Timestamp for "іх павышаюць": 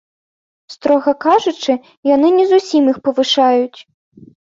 2.95-3.79